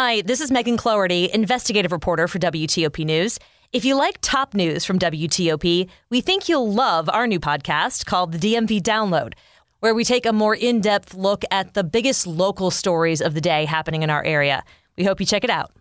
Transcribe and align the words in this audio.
Hi, 0.00 0.20
this 0.20 0.40
is 0.40 0.52
Megan 0.52 0.76
Cloherty, 0.76 1.28
investigative 1.34 1.90
reporter 1.90 2.28
for 2.28 2.38
WTOP 2.38 3.04
News. 3.04 3.36
If 3.72 3.84
you 3.84 3.96
like 3.96 4.18
top 4.20 4.54
news 4.54 4.84
from 4.84 4.96
WTOP, 4.96 5.88
we 6.08 6.20
think 6.20 6.48
you'll 6.48 6.72
love 6.72 7.08
our 7.08 7.26
new 7.26 7.40
podcast 7.40 8.06
called 8.06 8.30
the 8.30 8.38
DMV 8.38 8.80
Download, 8.80 9.32
where 9.80 9.96
we 9.96 10.04
take 10.04 10.24
a 10.24 10.32
more 10.32 10.54
in 10.54 10.80
depth 10.80 11.14
look 11.14 11.42
at 11.50 11.74
the 11.74 11.82
biggest 11.82 12.28
local 12.28 12.70
stories 12.70 13.20
of 13.20 13.34
the 13.34 13.40
day 13.40 13.64
happening 13.64 14.04
in 14.04 14.08
our 14.08 14.22
area. 14.22 14.62
We 14.96 15.02
hope 15.02 15.18
you 15.18 15.26
check 15.26 15.42
it 15.42 15.50
out. 15.50 15.72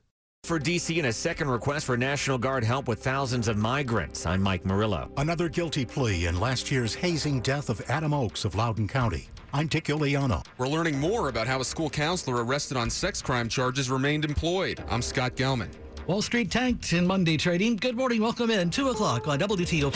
For 0.45 0.59
DC 0.59 0.97
and 0.97 1.05
a 1.05 1.13
second 1.13 1.51
request 1.51 1.85
for 1.85 1.95
National 1.95 2.39
Guard 2.39 2.63
help 2.63 2.87
with 2.87 3.03
thousands 3.03 3.47
of 3.47 3.55
migrants. 3.55 4.25
I'm 4.25 4.41
Mike 4.41 4.65
Murillo. 4.65 5.11
Another 5.17 5.47
guilty 5.47 5.85
plea 5.85 6.25
in 6.25 6.39
last 6.39 6.71
year's 6.71 6.95
hazing 6.95 7.41
death 7.41 7.69
of 7.69 7.83
Adam 7.87 8.15
Oakes 8.15 8.45
of 8.45 8.55
Loudoun 8.55 8.87
County. 8.87 9.29
I'm 9.53 9.67
Dick 9.67 9.85
Uliano. 9.85 10.45
We're 10.57 10.67
learning 10.67 10.99
more 10.99 11.29
about 11.29 11.47
how 11.47 11.61
a 11.61 11.65
school 11.65 11.89
counselor 11.89 12.43
arrested 12.43 12.75
on 12.75 12.89
sex 12.89 13.21
crime 13.21 13.47
charges 13.47 13.89
remained 13.89 14.25
employed. 14.25 14.83
I'm 14.89 15.01
Scott 15.01 15.35
Gelman. 15.35 15.69
Wall 16.05 16.21
Street 16.21 16.51
tanked 16.51 16.91
in 16.93 17.07
Monday 17.07 17.37
trading. 17.37 17.77
Good 17.77 17.95
morning. 17.95 18.21
Welcome 18.21 18.51
in. 18.51 18.69
2 18.69 18.89
o'clock 18.89 19.27
on 19.27 19.39
WTOP. 19.39 19.95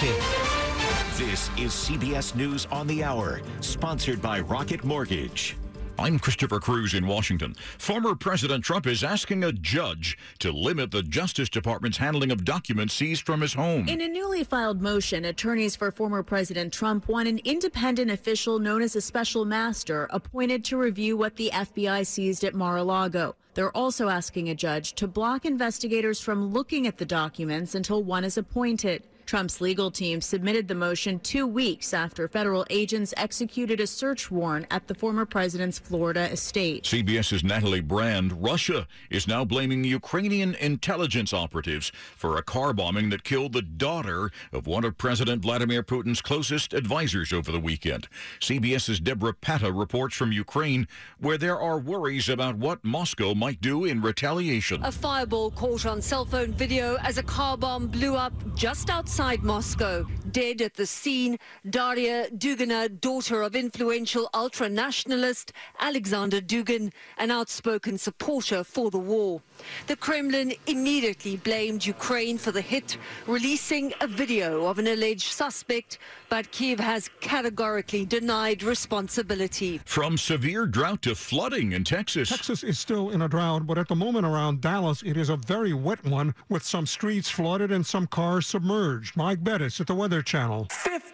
This 1.17 1.49
is 1.57 1.71
CBS 1.71 2.33
News 2.33 2.65
on 2.71 2.87
the 2.87 3.03
Hour, 3.03 3.41
sponsored 3.59 4.21
by 4.21 4.39
Rocket 4.39 4.83
Mortgage. 4.83 5.57
I'm 5.99 6.17
Christopher 6.19 6.59
Cruz 6.59 6.93
in 6.93 7.05
Washington. 7.05 7.55
Former 7.77 8.15
President 8.15 8.63
Trump 8.63 8.87
is 8.87 9.03
asking 9.03 9.43
a 9.43 9.51
judge 9.51 10.17
to 10.39 10.51
limit 10.51 10.91
the 10.91 11.03
Justice 11.03 11.49
Department's 11.49 11.97
handling 11.97 12.31
of 12.31 12.43
documents 12.43 12.93
seized 12.93 13.23
from 13.25 13.41
his 13.41 13.53
home. 13.53 13.87
In 13.87 14.01
a 14.01 14.07
newly 14.07 14.43
filed 14.43 14.81
motion, 14.81 15.25
attorneys 15.25 15.75
for 15.75 15.91
former 15.91 16.23
President 16.23 16.73
Trump 16.73 17.07
want 17.07 17.27
an 17.27 17.39
independent 17.43 18.09
official 18.09 18.57
known 18.57 18.81
as 18.81 18.95
a 18.95 19.01
special 19.01 19.45
master 19.45 20.07
appointed 20.11 20.63
to 20.65 20.77
review 20.77 21.17
what 21.17 21.35
the 21.35 21.51
FBI 21.53 22.07
seized 22.07 22.43
at 22.43 22.55
Mar 22.55 22.77
a 22.77 22.83
Lago. 22.83 23.35
They're 23.53 23.75
also 23.75 24.07
asking 24.07 24.49
a 24.49 24.55
judge 24.55 24.93
to 24.93 25.07
block 25.07 25.45
investigators 25.45 26.21
from 26.21 26.53
looking 26.53 26.87
at 26.87 26.97
the 26.97 27.05
documents 27.05 27.75
until 27.75 28.01
one 28.01 28.23
is 28.23 28.37
appointed. 28.37 29.03
Trump's 29.31 29.61
legal 29.61 29.89
team 29.89 30.19
submitted 30.19 30.67
the 30.67 30.75
motion 30.75 31.17
two 31.21 31.47
weeks 31.47 31.93
after 31.93 32.27
federal 32.27 32.65
agents 32.69 33.13
executed 33.15 33.79
a 33.79 33.87
search 33.87 34.29
warrant 34.29 34.65
at 34.69 34.89
the 34.89 34.93
former 34.93 35.25
president's 35.25 35.79
Florida 35.79 36.29
estate. 36.29 36.83
CBS's 36.83 37.41
Natalie 37.41 37.79
Brand. 37.79 38.43
Russia 38.43 38.85
is 39.09 39.29
now 39.29 39.45
blaming 39.45 39.85
Ukrainian 39.85 40.53
intelligence 40.55 41.31
operatives 41.31 41.93
for 42.17 42.35
a 42.35 42.43
car 42.43 42.73
bombing 42.73 43.09
that 43.11 43.23
killed 43.23 43.53
the 43.53 43.61
daughter 43.61 44.31
of 44.51 44.67
one 44.67 44.83
of 44.83 44.97
President 44.97 45.41
Vladimir 45.41 45.81
Putin's 45.81 46.21
closest 46.21 46.73
advisors 46.73 47.31
over 47.31 47.53
the 47.53 47.59
weekend. 47.61 48.09
CBS's 48.41 48.99
Debora 48.99 49.35
Patta 49.39 49.71
reports 49.71 50.13
from 50.13 50.33
Ukraine, 50.33 50.89
where 51.19 51.37
there 51.37 51.57
are 51.57 51.79
worries 51.79 52.27
about 52.27 52.57
what 52.57 52.83
Moscow 52.83 53.33
might 53.33 53.61
do 53.61 53.85
in 53.85 54.01
retaliation. 54.01 54.83
A 54.83 54.91
fireball 54.91 55.51
caught 55.51 55.85
on 55.85 56.01
cell 56.01 56.25
phone 56.25 56.51
video 56.51 56.97
as 56.97 57.17
a 57.17 57.23
car 57.23 57.55
bomb 57.57 57.87
blew 57.87 58.17
up 58.17 58.33
just 58.57 58.89
outside 58.89 59.20
outside 59.21 59.43
Moscow. 59.43 60.03
Dead 60.31 60.61
at 60.63 60.73
the 60.73 60.85
scene, 60.85 61.37
Daria 61.69 62.27
Dugina, 62.31 62.89
daughter 63.01 63.43
of 63.43 63.55
influential 63.55 64.29
ultra-nationalist 64.33 65.53
Alexander 65.79 66.41
Dugin, 66.41 66.91
an 67.19 67.29
outspoken 67.29 67.99
supporter 67.99 68.63
for 68.63 68.89
the 68.89 68.97
war. 68.97 69.39
The 69.85 69.95
Kremlin 69.95 70.53
immediately 70.65 71.37
blamed 71.37 71.85
Ukraine 71.85 72.39
for 72.39 72.51
the 72.51 72.61
hit, 72.61 72.97
releasing 73.27 73.93
a 74.01 74.07
video 74.07 74.65
of 74.65 74.79
an 74.79 74.87
alleged 74.87 75.31
suspect, 75.31 75.99
but 76.29 76.49
Kiev 76.51 76.79
has 76.79 77.07
categorically 77.19 78.05
denied 78.05 78.63
responsibility. 78.63 79.81
From 79.85 80.17
severe 80.17 80.65
drought 80.65 81.03
to 81.03 81.13
flooding 81.13 81.73
in 81.73 81.83
Texas. 81.83 82.29
Texas 82.29 82.63
is 82.63 82.79
still 82.79 83.11
in 83.11 83.21
a 83.21 83.29
drought, 83.29 83.67
but 83.67 83.77
at 83.77 83.87
the 83.87 83.95
moment 83.95 84.25
around 84.25 84.61
Dallas, 84.61 85.03
it 85.03 85.15
is 85.15 85.29
a 85.29 85.37
very 85.37 85.73
wet 85.73 86.03
one 86.03 86.33
with 86.49 86.63
some 86.63 86.87
streets 86.87 87.29
flooded 87.29 87.71
and 87.71 87.85
some 87.85 88.07
cars 88.07 88.47
submerged. 88.47 89.10
Mike 89.15 89.43
Bettes 89.43 89.81
at 89.81 89.87
the 89.87 89.95
Weather 89.95 90.21
Channel. 90.21 90.67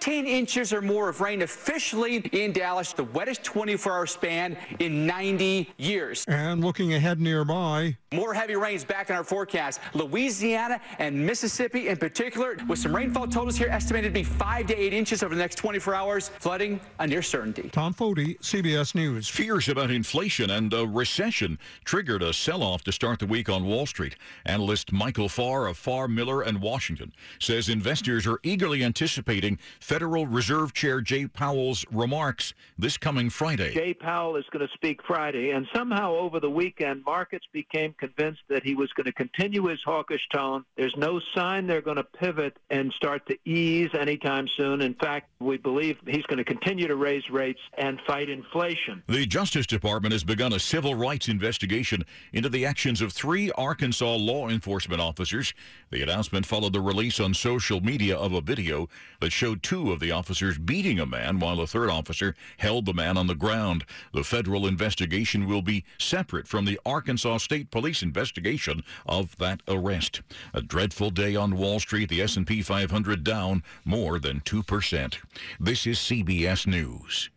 15 0.07 0.25
inches 0.25 0.71
or 0.71 0.81
more 0.81 1.09
of 1.09 1.19
rain 1.19 1.41
officially 1.41 2.19
in 2.31 2.53
Dallas, 2.53 2.93
the 2.93 3.03
wettest 3.03 3.43
24 3.43 3.91
hour 3.91 4.07
span 4.07 4.55
in 4.79 5.05
90 5.05 5.69
years. 5.75 6.23
And 6.29 6.63
looking 6.63 6.93
ahead 6.93 7.19
nearby, 7.19 7.97
more 8.13 8.33
heavy 8.33 8.55
rains 8.55 8.85
back 8.85 9.09
in 9.09 9.17
our 9.17 9.25
forecast. 9.25 9.81
Louisiana 9.93 10.79
and 10.99 11.13
Mississippi 11.25 11.89
in 11.89 11.97
particular, 11.97 12.55
with 12.69 12.79
some 12.79 12.95
rainfall 12.95 13.27
totals 13.27 13.57
here 13.57 13.67
estimated 13.67 14.13
to 14.13 14.17
be 14.17 14.23
5 14.23 14.67
to 14.67 14.77
8 14.77 14.93
inches 14.93 15.23
over 15.23 15.35
the 15.35 15.41
next 15.41 15.55
24 15.55 15.93
hours. 15.93 16.29
Flooding 16.39 16.79
a 16.99 17.05
near 17.05 17.21
certainty. 17.21 17.67
Tom 17.73 17.93
Foty, 17.93 18.39
CBS 18.39 18.95
News. 18.95 19.27
Fears 19.27 19.67
about 19.67 19.91
inflation 19.91 20.51
and 20.51 20.73
a 20.73 20.87
recession 20.87 21.59
triggered 21.83 22.23
a 22.23 22.31
sell-off 22.31 22.81
to 22.85 22.93
start 22.93 23.19
the 23.19 23.25
week 23.25 23.49
on 23.49 23.65
Wall 23.65 23.85
Street. 23.85 24.15
Analyst 24.45 24.93
Michael 24.93 25.27
Farr 25.27 25.67
of 25.67 25.77
Farr, 25.77 26.07
Miller 26.07 26.43
and 26.43 26.61
Washington 26.61 27.11
says 27.39 27.67
investors 27.67 28.25
are 28.25 28.39
eagerly 28.43 28.85
anticipating 28.85 29.59
Federal 29.81 29.96
Reserve 30.05 30.73
Chair 30.73 31.01
Jay 31.01 31.27
Powell's 31.27 31.85
remarks 31.91 32.53
this 32.77 32.97
coming 32.97 33.29
Friday. 33.29 33.73
Jay 33.73 33.93
Powell 33.93 34.35
is 34.35 34.45
going 34.51 34.65
to 34.65 34.73
speak 34.73 35.01
Friday, 35.07 35.51
and 35.51 35.67
somehow 35.73 36.13
over 36.13 36.39
the 36.39 36.49
weekend, 36.49 37.03
markets 37.05 37.45
became 37.51 37.93
convinced 37.99 38.41
that 38.49 38.63
he 38.63 38.75
was 38.75 38.91
going 38.93 39.05
to 39.05 39.13
continue 39.13 39.65
his 39.67 39.81
hawkish 39.83 40.21
tone. 40.33 40.63
There's 40.75 40.95
no 40.97 41.19
sign 41.35 41.67
they're 41.67 41.81
going 41.81 41.97
to 41.97 42.03
pivot 42.03 42.57
and 42.69 42.93
start 42.93 43.27
to 43.27 43.37
ease 43.45 43.89
anytime 43.97 44.47
soon. 44.57 44.81
In 44.81 44.93
fact, 44.93 45.29
we 45.39 45.57
believe 45.57 45.97
he's 46.05 46.25
going 46.25 46.37
to 46.37 46.43
continue 46.43 46.87
to 46.87 46.95
raise 46.95 47.29
rates 47.29 47.61
and 47.77 47.99
fight 48.05 48.29
inflation. 48.29 49.03
The 49.07 49.25
Justice 49.25 49.65
Department 49.65 50.11
has 50.11 50.23
begun 50.23 50.53
a 50.53 50.59
civil 50.59 50.95
rights 50.95 51.27
investigation 51.27 52.03
into 52.33 52.49
the 52.49 52.65
actions 52.65 53.01
of 53.01 53.13
three 53.13 53.51
Arkansas 53.51 54.15
law 54.15 54.49
enforcement 54.49 55.01
officers. 55.01 55.53
The 55.89 56.03
announcement 56.03 56.45
followed 56.45 56.73
the 56.73 56.81
release 56.81 57.19
on 57.19 57.33
social 57.33 57.81
media 57.81 58.17
of 58.17 58.33
a 58.33 58.41
video 58.41 58.89
that 59.21 59.31
showed 59.31 59.63
two 59.63 59.86
of 59.91 59.99
the 59.99 60.11
officers 60.11 60.57
beating 60.57 60.99
a 60.99 61.05
man 61.05 61.39
while 61.39 61.59
a 61.59 61.67
third 61.67 61.89
officer 61.89 62.35
held 62.57 62.85
the 62.85 62.93
man 62.93 63.17
on 63.17 63.27
the 63.27 63.35
ground. 63.35 63.85
The 64.13 64.23
federal 64.23 64.67
investigation 64.67 65.47
will 65.47 65.61
be 65.61 65.83
separate 65.97 66.47
from 66.47 66.65
the 66.65 66.79
Arkansas 66.85 67.37
State 67.37 67.71
Police 67.71 68.01
investigation 68.01 68.83
of 69.05 69.37
that 69.37 69.61
arrest. 69.67 70.21
A 70.53 70.61
dreadful 70.61 71.09
day 71.09 71.35
on 71.35 71.57
Wall 71.57 71.79
Street, 71.79 72.09
the 72.09 72.21
S&P 72.21 72.61
500 72.61 73.23
down 73.23 73.63
more 73.85 74.19
than 74.19 74.41
2%. 74.41 75.17
This 75.59 75.87
is 75.87 75.97
CBS 75.99 76.67
News. 76.67 77.29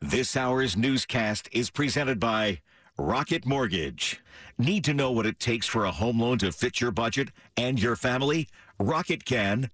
This 0.00 0.36
hour's 0.36 0.76
newscast 0.76 1.48
is 1.52 1.70
presented 1.70 2.18
by 2.18 2.60
Rocket 2.98 3.46
Mortgage. 3.46 4.20
Need 4.58 4.84
to 4.84 4.94
know 4.94 5.10
what 5.10 5.26
it 5.26 5.38
takes 5.38 5.66
for 5.66 5.84
a 5.84 5.92
home 5.92 6.20
loan 6.20 6.38
to 6.38 6.52
fit 6.52 6.80
your 6.80 6.90
budget 6.90 7.30
and 7.56 7.80
your 7.80 7.96
family? 7.96 8.48
Rocket 8.78 9.24
can. 9.24 9.70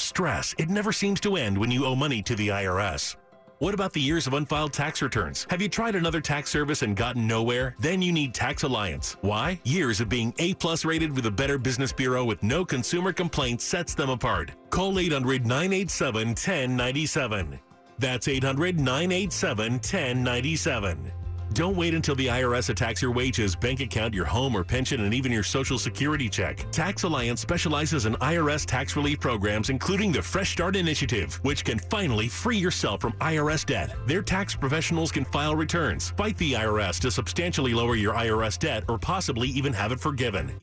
Stress. 0.00 0.54
It 0.58 0.68
never 0.68 0.92
seems 0.92 1.20
to 1.20 1.36
end 1.36 1.58
when 1.58 1.70
you 1.70 1.84
owe 1.84 1.94
money 1.94 2.22
to 2.22 2.34
the 2.34 2.48
IRS. 2.48 3.16
What 3.58 3.74
about 3.74 3.92
the 3.92 4.00
years 4.00 4.28
of 4.28 4.34
unfiled 4.34 4.72
tax 4.72 5.02
returns? 5.02 5.44
Have 5.50 5.60
you 5.60 5.68
tried 5.68 5.96
another 5.96 6.20
tax 6.20 6.48
service 6.48 6.82
and 6.82 6.96
gotten 6.96 7.26
nowhere? 7.26 7.74
Then 7.80 8.00
you 8.00 8.12
need 8.12 8.32
Tax 8.32 8.62
Alliance. 8.62 9.16
Why? 9.20 9.60
Years 9.64 10.00
of 10.00 10.08
being 10.08 10.32
A 10.38 10.54
plus 10.54 10.84
rated 10.84 11.14
with 11.14 11.26
a 11.26 11.30
Better 11.30 11.58
Business 11.58 11.92
Bureau 11.92 12.24
with 12.24 12.40
no 12.44 12.64
consumer 12.64 13.12
complaints 13.12 13.64
sets 13.64 13.96
them 13.96 14.10
apart. 14.10 14.52
Call 14.70 15.00
800 15.00 15.44
987 15.44 16.28
1097. 16.28 17.58
That's 17.98 18.28
800 18.28 18.78
987 18.78 19.72
1097. 19.72 21.12
Don't 21.54 21.76
wait 21.76 21.94
until 21.94 22.14
the 22.14 22.26
IRS 22.26 22.70
attacks 22.70 23.02
your 23.02 23.10
wages, 23.10 23.56
bank 23.56 23.80
account, 23.80 24.14
your 24.14 24.24
home 24.24 24.56
or 24.56 24.64
pension, 24.64 25.04
and 25.04 25.14
even 25.14 25.32
your 25.32 25.42
social 25.42 25.78
security 25.78 26.28
check. 26.28 26.64
Tax 26.70 27.02
Alliance 27.02 27.40
specializes 27.40 28.06
in 28.06 28.14
IRS 28.16 28.64
tax 28.66 28.96
relief 28.96 29.20
programs, 29.20 29.70
including 29.70 30.12
the 30.12 30.22
Fresh 30.22 30.52
Start 30.52 30.76
Initiative, 30.76 31.40
which 31.42 31.64
can 31.64 31.78
finally 31.78 32.28
free 32.28 32.58
yourself 32.58 33.00
from 33.00 33.12
IRS 33.14 33.66
debt. 33.66 33.94
Their 34.06 34.22
tax 34.22 34.54
professionals 34.54 35.10
can 35.10 35.24
file 35.24 35.56
returns, 35.56 36.10
fight 36.10 36.36
the 36.38 36.52
IRS 36.52 37.00
to 37.00 37.10
substantially 37.10 37.74
lower 37.74 37.96
your 37.96 38.14
IRS 38.14 38.58
debt, 38.58 38.84
or 38.88 38.98
possibly 38.98 39.48
even 39.48 39.72
have 39.72 39.92
it 39.92 40.00
forgiven. 40.00 40.60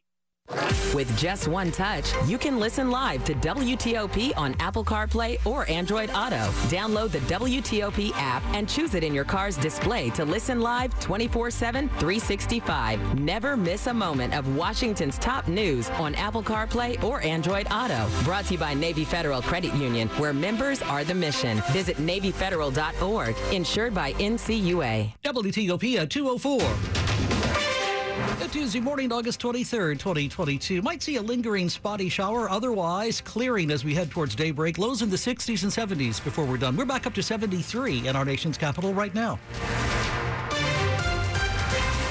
With 0.93 1.15
just 1.17 1.47
one 1.47 1.71
touch, 1.71 2.11
you 2.25 2.37
can 2.37 2.59
listen 2.59 2.89
live 2.89 3.23
to 3.25 3.33
WTOP 3.35 4.33
on 4.37 4.55
Apple 4.59 4.83
CarPlay 4.83 5.45
or 5.45 5.69
Android 5.69 6.09
Auto. 6.11 6.49
Download 6.69 7.11
the 7.11 7.19
WTOP 7.19 8.11
app 8.15 8.43
and 8.53 8.67
choose 8.67 8.95
it 8.95 9.03
in 9.03 9.13
your 9.13 9.25
car's 9.25 9.57
display 9.57 10.09
to 10.11 10.25
listen 10.25 10.61
live 10.61 10.97
24 10.99 11.51
7, 11.51 11.89
365. 11.89 13.19
Never 13.19 13.55
miss 13.55 13.87
a 13.87 13.93
moment 13.93 14.33
of 14.33 14.55
Washington's 14.55 15.17
top 15.17 15.47
news 15.47 15.89
on 15.91 16.15
Apple 16.15 16.43
CarPlay 16.43 17.03
or 17.03 17.21
Android 17.21 17.67
Auto. 17.71 18.07
Brought 18.23 18.45
to 18.45 18.53
you 18.53 18.59
by 18.59 18.73
Navy 18.73 19.05
Federal 19.05 19.41
Credit 19.41 19.73
Union, 19.75 20.07
where 20.17 20.33
members 20.33 20.81
are 20.81 21.03
the 21.03 21.15
mission. 21.15 21.61
Visit 21.71 21.97
NavyFederal.org, 21.97 23.35
insured 23.51 23.93
by 23.93 24.13
NCUA. 24.13 25.13
WTOP 25.23 25.97
at 25.97 26.09
204. 26.09 27.04
Tuesday 28.55 28.79
morning, 28.79 29.11
August 29.11 29.41
23rd, 29.41 29.99
2022. 29.99 30.81
Might 30.81 31.03
see 31.03 31.17
a 31.17 31.21
lingering 31.21 31.69
spotty 31.69 32.09
shower, 32.09 32.49
otherwise 32.49 33.19
clearing 33.21 33.69
as 33.69 33.83
we 33.83 33.93
head 33.93 34.09
towards 34.09 34.33
daybreak. 34.33 34.77
Lows 34.77 35.01
in 35.01 35.09
the 35.09 35.15
60s 35.15 35.63
and 35.63 35.71
70s 35.71 36.23
before 36.23 36.45
we're 36.45 36.57
done. 36.57 36.75
We're 36.75 36.85
back 36.85 37.05
up 37.05 37.13
to 37.15 37.23
73 37.23 38.07
in 38.07 38.15
our 38.15 38.23
nation's 38.23 38.57
capital 38.57 38.93
right 38.93 39.13
now. 39.13 39.39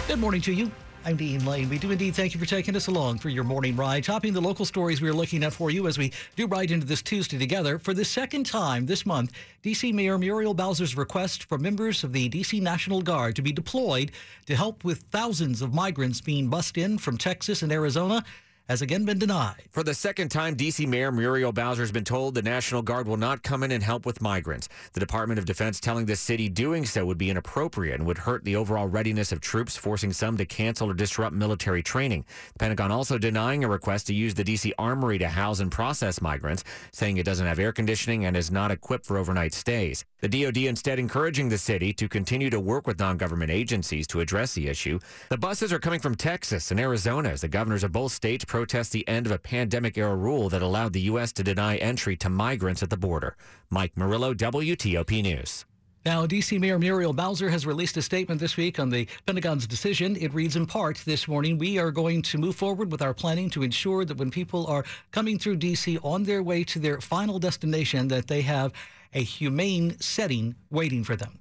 Good 0.06 0.18
morning 0.18 0.40
to 0.42 0.52
you. 0.52 0.70
I'm 1.06 1.16
Dean 1.16 1.44
Lane. 1.44 1.68
We 1.68 1.76
do 1.76 1.90
indeed 1.90 2.14
thank 2.14 2.32
you 2.32 2.40
for 2.40 2.46
taking 2.46 2.74
us 2.74 2.86
along 2.86 3.18
for 3.18 3.28
your 3.28 3.44
morning 3.44 3.76
ride, 3.76 4.04
topping 4.04 4.32
the 4.32 4.40
local 4.40 4.64
stories 4.64 5.02
we're 5.02 5.12
looking 5.12 5.44
at 5.44 5.52
for 5.52 5.70
you 5.70 5.86
as 5.86 5.98
we 5.98 6.10
do 6.34 6.46
ride 6.46 6.70
into 6.70 6.86
this 6.86 7.02
Tuesday 7.02 7.38
together. 7.38 7.78
For 7.78 7.92
the 7.92 8.06
second 8.06 8.46
time 8.46 8.86
this 8.86 9.04
month, 9.04 9.32
D.C. 9.60 9.92
Mayor 9.92 10.16
Muriel 10.16 10.54
Bowser's 10.54 10.96
request 10.96 11.44
for 11.44 11.58
members 11.58 12.04
of 12.04 12.14
the 12.14 12.30
D.C. 12.30 12.58
National 12.58 13.02
Guard 13.02 13.36
to 13.36 13.42
be 13.42 13.52
deployed 13.52 14.12
to 14.46 14.56
help 14.56 14.82
with 14.82 15.02
thousands 15.10 15.60
of 15.60 15.74
migrants 15.74 16.22
being 16.22 16.48
bussed 16.48 16.78
in 16.78 16.96
from 16.96 17.18
Texas 17.18 17.60
and 17.60 17.70
Arizona 17.70 18.24
has 18.69 18.81
again 18.81 19.05
been 19.05 19.19
denied. 19.19 19.64
For 19.70 19.82
the 19.82 19.93
second 19.93 20.31
time, 20.31 20.55
D.C. 20.55 20.87
Mayor 20.87 21.12
Muriel 21.12 21.52
Bowser 21.52 21.82
has 21.82 21.93
been 21.93 22.05
told 22.05 22.34
the 22.34 22.43
National 22.43 22.81
Guard 22.81 23.06
will 23.06 23.19
not 23.19 23.43
come 23.43 23.62
in 23.62 23.72
and 23.72 23.82
help 23.82 24.06
with 24.06 24.22
migrants. 24.22 24.69
The 24.94 25.00
Department 25.00 25.38
of 25.38 25.44
Defense 25.44 25.81
telling 25.81 26.06
the 26.06 26.16
city 26.16 26.49
doing 26.49 26.87
so 26.87 27.05
would 27.05 27.19
be 27.19 27.28
inappropriate 27.28 27.99
and 27.99 28.06
would 28.06 28.16
hurt 28.16 28.43
the 28.44 28.56
overall 28.56 28.87
readiness 28.87 29.32
of 29.32 29.40
troops, 29.40 29.76
forcing 29.76 30.12
some 30.12 30.38
to 30.38 30.46
cancel 30.46 30.90
or 30.90 30.94
disrupt 30.94 31.34
military 31.34 31.82
training. 31.82 32.25
The 32.55 32.58
Pentagon 32.58 32.90
also 32.90 33.19
denying 33.19 33.64
a 33.64 33.69
request 33.69 34.06
to 34.06 34.14
use 34.14 34.32
the 34.32 34.44
D.C. 34.44 34.72
Armory 34.78 35.19
to 35.19 35.28
house 35.28 35.60
and 35.60 35.70
process 35.70 36.22
migrants, 36.22 36.64
saying 36.93 37.19
it 37.19 37.26
doesn't 37.26 37.46
have 37.46 37.58
air 37.58 37.72
conditioning 37.72 38.25
and 38.25 38.37
is 38.37 38.50
not 38.50 38.70
equipped 38.70 39.05
for 39.05 39.19
overnight 39.19 39.52
stays. 39.52 40.05
The 40.20 40.28
DoD 40.28 40.56
instead 40.56 40.99
encouraging 40.99 41.50
the 41.50 41.58
city 41.58 41.93
to 41.93 42.08
continue 42.08 42.49
to 42.49 42.58
work 42.58 42.87
with 42.87 42.99
non-government 42.99 43.50
agencies 43.50 44.06
to 44.06 44.20
address 44.20 44.55
the 44.55 44.69
issue. 44.69 44.99
The 45.28 45.37
buses 45.37 45.70
are 45.70 45.78
coming 45.78 46.00
from 46.00 46.14
Texas 46.14 46.70
and 46.70 46.81
Arizona 46.81 47.28
as 47.28 47.43
the 47.43 47.49
governors 47.49 47.84
of 47.84 47.93
both 47.93 48.12
states 48.12 48.43
protest 48.54 48.92
the 48.92 49.08
end 49.08 49.26
of 49.26 49.32
a 49.32 49.38
pandemic 49.38 49.98
era 49.98 50.14
rule 50.14 50.48
that 50.48 50.62
allowed 50.62 50.92
the 50.92 51.00
U.S. 51.10 51.32
to 51.32 51.42
deny 51.42 51.74
entry 51.78 52.16
to 52.16 52.28
migrants 52.28 52.84
at 52.84 52.88
the 52.88 52.96
border. 52.96 53.36
Mike 53.68 53.96
Murillo, 53.96 54.32
WTOP 54.32 55.24
News. 55.24 55.64
Now, 56.06 56.24
D.C. 56.24 56.60
Mayor 56.60 56.78
Muriel 56.78 57.12
Bowser 57.12 57.50
has 57.50 57.66
released 57.66 57.96
a 57.96 58.02
statement 58.02 58.40
this 58.40 58.56
week 58.56 58.78
on 58.78 58.90
the 58.90 59.08
Pentagon's 59.26 59.66
decision. 59.66 60.14
It 60.14 60.32
reads 60.32 60.54
in 60.54 60.66
part 60.66 60.98
this 61.04 61.26
morning 61.26 61.58
We 61.58 61.80
are 61.80 61.90
going 61.90 62.22
to 62.22 62.38
move 62.38 62.54
forward 62.54 62.92
with 62.92 63.02
our 63.02 63.12
planning 63.12 63.50
to 63.50 63.64
ensure 63.64 64.04
that 64.04 64.18
when 64.18 64.30
people 64.30 64.68
are 64.68 64.84
coming 65.10 65.36
through 65.36 65.56
D.C. 65.56 65.98
on 66.04 66.22
their 66.22 66.44
way 66.44 66.62
to 66.62 66.78
their 66.78 67.00
final 67.00 67.40
destination, 67.40 68.06
that 68.06 68.28
they 68.28 68.42
have 68.42 68.72
a 69.14 69.24
humane 69.24 69.98
setting 69.98 70.54
waiting 70.70 71.02
for 71.02 71.16
them. 71.16 71.40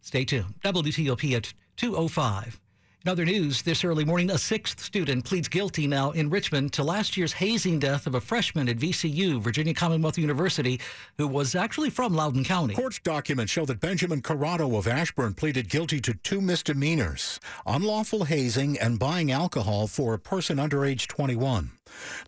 Stay 0.00 0.24
tuned. 0.24 0.54
WTOP 0.62 1.34
at 1.34 1.54
205. 1.76 2.60
In 3.04 3.10
other 3.10 3.24
news, 3.24 3.62
this 3.62 3.82
early 3.82 4.04
morning, 4.04 4.30
a 4.30 4.38
sixth 4.38 4.78
student 4.78 5.24
pleads 5.24 5.48
guilty 5.48 5.88
now 5.88 6.12
in 6.12 6.30
Richmond 6.30 6.72
to 6.74 6.84
last 6.84 7.16
year's 7.16 7.32
hazing 7.32 7.80
death 7.80 8.06
of 8.06 8.14
a 8.14 8.20
freshman 8.20 8.68
at 8.68 8.76
VCU, 8.76 9.40
Virginia 9.40 9.74
Commonwealth 9.74 10.18
University, 10.18 10.78
who 11.18 11.26
was 11.26 11.56
actually 11.56 11.90
from 11.90 12.14
Loudoun 12.14 12.44
County. 12.44 12.74
Court 12.74 13.00
documents 13.02 13.50
show 13.50 13.64
that 13.64 13.80
Benjamin 13.80 14.22
Corrado 14.22 14.76
of 14.76 14.86
Ashburn 14.86 15.34
pleaded 15.34 15.68
guilty 15.68 16.00
to 16.00 16.14
two 16.14 16.40
misdemeanors 16.40 17.40
unlawful 17.66 18.22
hazing 18.22 18.78
and 18.78 19.00
buying 19.00 19.32
alcohol 19.32 19.88
for 19.88 20.14
a 20.14 20.18
person 20.18 20.60
under 20.60 20.84
age 20.84 21.08
21. 21.08 21.72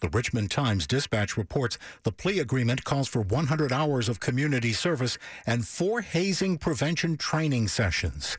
The 0.01 0.09
Richmond 0.09 0.51
Times 0.51 0.87
Dispatch 0.87 1.37
reports 1.37 1.79
the 2.03 2.13
plea 2.13 2.39
agreement 2.39 2.85
calls 2.85 3.09
for 3.09 3.23
100 3.23 3.73
hours 3.73 4.09
of 4.09 4.21
community 4.21 4.73
service 4.73 5.19
and 5.47 5.67
four 5.67 6.03
hazing 6.03 6.59
prevention 6.59 7.17
training 7.17 7.69
sessions. 7.69 8.39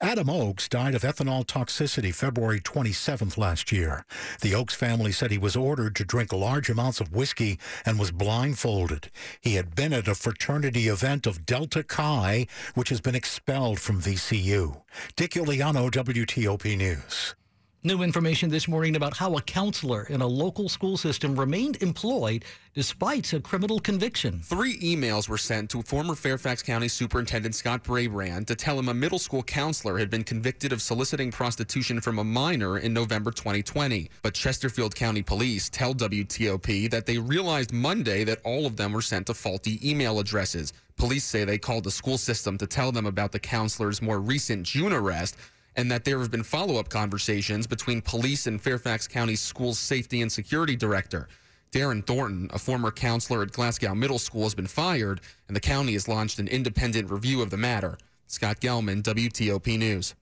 Adam 0.00 0.28
Oakes 0.28 0.68
died 0.68 0.94
of 0.94 1.02
ethanol 1.02 1.46
toxicity 1.46 2.14
February 2.14 2.60
27th 2.60 3.38
last 3.38 3.72
year. 3.72 4.04
The 4.42 4.54
Oakes 4.54 4.74
family 4.74 5.12
said 5.12 5.30
he 5.30 5.38
was 5.38 5.56
ordered 5.56 5.96
to 5.96 6.04
drink 6.04 6.32
large 6.32 6.68
amounts 6.68 7.00
of 7.00 7.14
whiskey 7.14 7.58
and 7.84 7.98
was 7.98 8.10
blindfolded. 8.10 9.10
He 9.40 9.54
had 9.54 9.74
been 9.74 9.92
at 9.92 10.08
a 10.08 10.14
fraternity 10.14 10.88
event 10.88 11.26
of 11.26 11.46
Delta 11.46 11.82
Chi, 11.82 12.46
which 12.74 12.90
has 12.90 13.00
been 13.00 13.14
expelled 13.14 13.80
from 13.80 14.02
VCU. 14.02 14.82
Dick 15.14 15.32
Uliano, 15.32 15.90
WTOP 15.90 16.76
News. 16.76 17.34
New 17.86 18.02
information 18.02 18.50
this 18.50 18.66
morning 18.66 18.96
about 18.96 19.16
how 19.16 19.36
a 19.36 19.42
counselor 19.42 20.08
in 20.10 20.20
a 20.20 20.26
local 20.26 20.68
school 20.68 20.96
system 20.96 21.38
remained 21.38 21.80
employed 21.84 22.44
despite 22.74 23.32
a 23.32 23.38
criminal 23.38 23.78
conviction. 23.78 24.40
Three 24.40 24.76
emails 24.80 25.28
were 25.28 25.38
sent 25.38 25.70
to 25.70 25.82
former 25.82 26.16
Fairfax 26.16 26.64
County 26.64 26.88
Superintendent 26.88 27.54
Scott 27.54 27.84
Brabrand 27.84 28.48
to 28.48 28.56
tell 28.56 28.76
him 28.76 28.88
a 28.88 28.94
middle 28.94 29.20
school 29.20 29.44
counselor 29.44 29.98
had 29.98 30.10
been 30.10 30.24
convicted 30.24 30.72
of 30.72 30.82
soliciting 30.82 31.30
prostitution 31.30 32.00
from 32.00 32.18
a 32.18 32.24
minor 32.24 32.78
in 32.78 32.92
November 32.92 33.30
2020. 33.30 34.10
But 34.20 34.34
Chesterfield 34.34 34.96
County 34.96 35.22
Police 35.22 35.70
tell 35.70 35.94
WTOP 35.94 36.90
that 36.90 37.06
they 37.06 37.18
realized 37.18 37.72
Monday 37.72 38.24
that 38.24 38.40
all 38.42 38.66
of 38.66 38.76
them 38.76 38.94
were 38.94 39.00
sent 39.00 39.28
to 39.28 39.34
faulty 39.34 39.78
email 39.88 40.18
addresses. 40.18 40.72
Police 40.96 41.24
say 41.24 41.44
they 41.44 41.58
called 41.58 41.84
the 41.84 41.92
school 41.92 42.18
system 42.18 42.58
to 42.58 42.66
tell 42.66 42.90
them 42.90 43.06
about 43.06 43.30
the 43.30 43.38
counselor's 43.38 44.02
more 44.02 44.18
recent 44.18 44.64
June 44.64 44.92
arrest 44.92 45.36
and 45.76 45.90
that 45.90 46.04
there 46.04 46.18
have 46.18 46.30
been 46.30 46.42
follow 46.42 46.76
up 46.80 46.88
conversations 46.88 47.66
between 47.66 48.00
police 48.00 48.46
and 48.46 48.60
Fairfax 48.60 49.06
County 49.06 49.36
Schools 49.36 49.78
Safety 49.78 50.22
and 50.22 50.32
Security 50.32 50.74
Director. 50.74 51.28
Darren 51.72 52.06
Thornton, 52.06 52.48
a 52.52 52.58
former 52.58 52.90
counselor 52.90 53.42
at 53.42 53.52
Glasgow 53.52 53.94
Middle 53.94 54.18
School, 54.18 54.44
has 54.44 54.54
been 54.54 54.66
fired, 54.66 55.20
and 55.48 55.56
the 55.56 55.60
county 55.60 55.92
has 55.92 56.08
launched 56.08 56.38
an 56.38 56.48
independent 56.48 57.10
review 57.10 57.42
of 57.42 57.50
the 57.50 57.56
matter. 57.56 57.98
Scott 58.26 58.60
Gelman, 58.60 59.02
WTOP 59.02 59.78
News. 59.78 60.14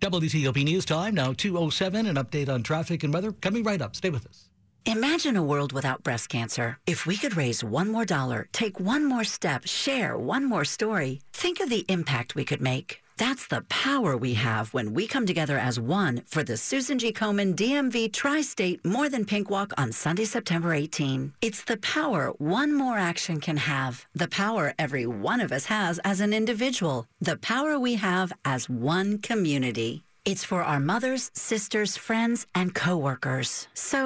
WTOP 0.00 0.64
News 0.64 0.84
Time, 0.84 1.14
now 1.14 1.32
207. 1.32 2.06
An 2.06 2.16
update 2.16 2.48
on 2.48 2.62
traffic 2.62 3.02
and 3.04 3.14
weather 3.14 3.32
coming 3.32 3.62
right 3.62 3.80
up. 3.80 3.96
Stay 3.96 4.10
with 4.10 4.26
us. 4.26 4.48
Imagine 4.84 5.36
a 5.36 5.42
world 5.42 5.72
without 5.72 6.04
breast 6.04 6.28
cancer. 6.28 6.78
If 6.86 7.06
we 7.06 7.16
could 7.16 7.36
raise 7.36 7.64
one 7.64 7.90
more 7.90 8.04
dollar, 8.04 8.48
take 8.52 8.78
one 8.78 9.04
more 9.04 9.24
step, 9.24 9.66
share 9.66 10.16
one 10.16 10.44
more 10.44 10.64
story, 10.64 11.20
think 11.32 11.60
of 11.60 11.70
the 11.70 11.84
impact 11.88 12.34
we 12.34 12.44
could 12.44 12.60
make. 12.60 13.02
That's 13.18 13.46
the 13.46 13.62
power 13.70 14.14
we 14.14 14.34
have 14.34 14.74
when 14.74 14.92
we 14.92 15.06
come 15.06 15.24
together 15.24 15.56
as 15.58 15.80
one 15.80 16.22
for 16.26 16.42
the 16.42 16.58
Susan 16.58 16.98
G. 16.98 17.12
Komen 17.14 17.54
DMV 17.54 18.12
Tri 18.12 18.42
State 18.42 18.84
More 18.84 19.08
Than 19.08 19.24
Pink 19.24 19.48
Walk 19.48 19.72
on 19.78 19.90
Sunday, 19.90 20.26
September 20.26 20.74
18. 20.74 21.32
It's 21.40 21.64
the 21.64 21.78
power 21.78 22.28
one 22.36 22.74
more 22.74 22.98
action 22.98 23.40
can 23.40 23.56
have, 23.56 24.04
the 24.14 24.28
power 24.28 24.74
every 24.78 25.06
one 25.06 25.40
of 25.40 25.50
us 25.50 25.64
has 25.66 25.98
as 26.00 26.20
an 26.20 26.34
individual, 26.34 27.06
the 27.18 27.38
power 27.38 27.78
we 27.78 27.94
have 27.94 28.34
as 28.44 28.68
one 28.68 29.16
community. 29.16 30.02
It's 30.26 30.44
for 30.44 30.62
our 30.62 30.80
mothers, 30.80 31.30
sisters, 31.34 31.96
friends, 31.96 32.46
and 32.52 32.74
coworkers. 32.74 33.68
So 33.74 34.04